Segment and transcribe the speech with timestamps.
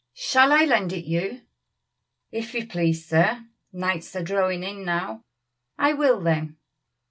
[0.15, 1.41] Shall I lend it you?"
[2.31, 3.45] "If you please, sir.
[3.71, 5.25] Nights are drawing in now."
[5.77, 6.57] "I will, then."